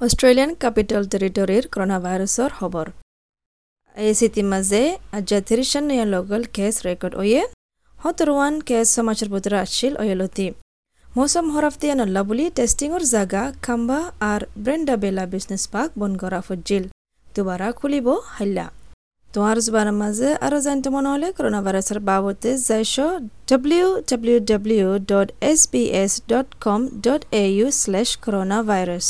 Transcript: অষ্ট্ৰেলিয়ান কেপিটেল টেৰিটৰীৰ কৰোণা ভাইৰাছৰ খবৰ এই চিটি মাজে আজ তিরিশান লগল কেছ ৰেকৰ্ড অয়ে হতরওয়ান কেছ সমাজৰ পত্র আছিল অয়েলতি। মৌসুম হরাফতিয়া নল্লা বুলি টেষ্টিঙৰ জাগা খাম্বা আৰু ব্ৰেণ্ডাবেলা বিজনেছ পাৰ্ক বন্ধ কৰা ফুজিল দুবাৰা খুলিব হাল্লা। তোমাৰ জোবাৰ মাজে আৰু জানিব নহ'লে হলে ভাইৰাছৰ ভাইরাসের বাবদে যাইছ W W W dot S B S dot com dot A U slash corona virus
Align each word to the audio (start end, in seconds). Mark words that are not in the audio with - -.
অষ্ট্ৰেলিয়ান 0.00 0.50
কেপিটেল 0.62 1.06
টেৰিটৰীৰ 1.12 1.64
কৰোণা 1.74 1.96
ভাইৰাছৰ 2.02 2.50
খবৰ 2.58 2.88
এই 3.96 4.12
চিটি 4.18 4.42
মাজে 4.50 4.82
আজ 5.18 5.30
তিরিশান 5.48 5.88
লগল 6.12 6.42
কেছ 6.56 6.74
ৰেকৰ্ড 6.86 7.14
অয়ে 7.22 7.40
হতরওয়ান 7.98 8.54
কেছ 8.68 8.86
সমাজৰ 8.96 9.28
পত্র 9.32 9.52
আছিল 9.64 9.92
অয়েলতি। 10.02 10.46
মৌসুম 11.16 11.46
হরাফতিয়া 11.54 11.94
নল্লা 12.00 12.22
বুলি 12.28 12.46
টেষ্টিঙৰ 12.58 13.02
জাগা 13.14 13.42
খাম্বা 13.64 13.98
আৰু 14.28 14.44
ব্ৰেণ্ডাবেলা 14.64 15.24
বিজনেছ 15.32 15.62
পাৰ্ক 15.74 15.90
বন্ধ 16.00 16.16
কৰা 16.22 16.40
ফুজিল 16.46 16.84
দুবাৰা 17.34 17.68
খুলিব 17.80 18.06
হাল্লা। 18.36 18.66
তোমাৰ 19.30 19.56
জোবাৰ 19.66 19.88
মাজে 20.00 20.30
আৰু 20.44 20.56
জানিব 20.66 20.94
নহ'লে 21.06 21.28
হলে 21.28 21.28
ভাইৰাছৰ 21.34 21.60
ভাইরাসের 21.66 22.00
বাবদে 22.10 22.52
যাইছ 22.68 22.94
W 23.50 23.86
W 24.10 24.38
W 24.50 24.86
dot 25.10 25.28
S 25.50 25.60
B 25.72 25.82
S 26.02 26.12
dot 26.30 26.48
com 26.64 26.80
dot 27.04 27.22
A 27.42 27.44
U 27.56 27.66
slash 27.80 28.08
corona 28.24 28.58
virus 28.70 29.08